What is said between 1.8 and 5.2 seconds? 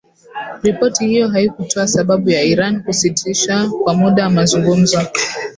sababu ya Iran kusitisha kwa muda mazungumzo.